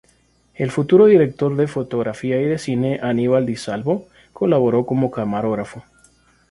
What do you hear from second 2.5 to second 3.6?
cine, Aníbal Di